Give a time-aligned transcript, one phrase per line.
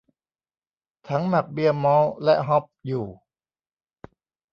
[1.07, 3.05] ถังเบียร์หมักมอลต์และฮอปอยู่